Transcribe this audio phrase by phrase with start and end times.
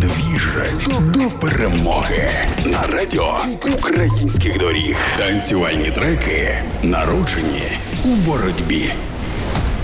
[0.00, 0.48] Двіж
[1.00, 2.30] до перемоги
[2.66, 3.36] на радіо
[3.78, 4.96] українських доріг.
[5.18, 7.62] Танцювальні треки народжені
[8.04, 8.92] у боротьбі.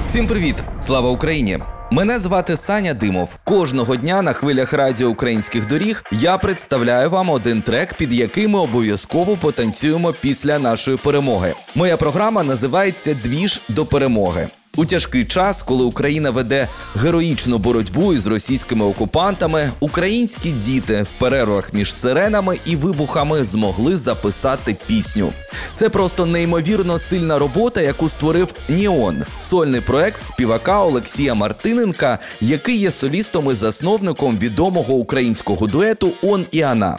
[0.06, 0.56] Всім привіт!
[0.80, 1.58] Слава Україні!
[1.90, 3.36] Мене звати Саня Димов.
[3.44, 8.58] Кожного дня на хвилях радіо українських доріг я представляю вам один трек, під яким ми
[8.58, 11.54] обов'язково потанцюємо після нашої перемоги.
[11.74, 14.48] Моя програма називається Двіж до перемоги.
[14.76, 21.74] У тяжкий час, коли Україна веде героїчну боротьбу із російськими окупантами, українські діти в перервах
[21.74, 25.32] між сиренами і вибухами змогли записати пісню.
[25.74, 32.90] Це просто неймовірно сильна робота, яку створив Ніон, сольний проект співака Олексія Мартиненка, який є
[32.90, 36.98] солістом і засновником відомого українського дуету Он і Ана.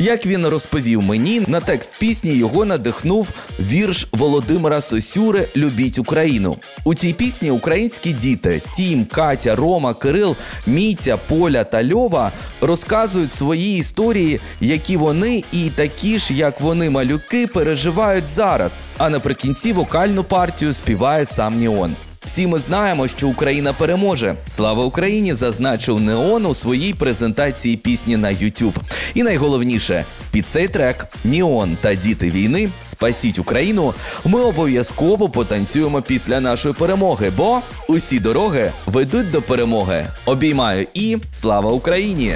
[0.00, 3.28] Як він розповів мені, на текст пісні його надихнув
[3.60, 6.56] вірш Володимира Сосюри Любіть Україну.
[6.84, 10.36] У цій пісні українські діти Тім, Катя, Рома, Кирил,
[10.66, 17.46] Мітя, Поля та Льова розказують свої історії, які вони і такі ж, як вони, малюки,
[17.46, 18.82] переживають зараз.
[18.98, 21.96] А наприкінці вокальну партію співає сам Ніон.
[22.32, 24.34] Всі ми знаємо, що Україна переможе.
[24.56, 25.34] Слава Україні!
[25.34, 28.74] зазначив Неон у своїй презентації пісні на YouTube.
[29.14, 33.94] І найголовніше, під цей трек Ніон та діти війни Спасіть Україну.
[34.24, 40.06] Ми обов'язково потанцюємо після нашої перемоги, бо усі дороги ведуть до перемоги.
[40.26, 42.34] Обіймаю і слава Україні!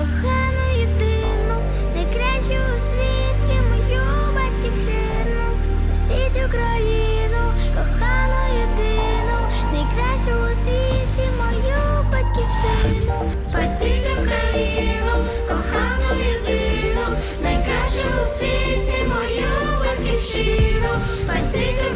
[0.00, 1.54] Україну,
[1.94, 4.02] найкращу у світі мою
[4.34, 4.96] батьківщину.
[13.48, 15.12] Спасіть Україну,
[15.48, 17.06] кохану єдину,
[17.42, 20.88] найкращу у світі мою батьківщину.
[21.24, 21.95] Спасіть Україну,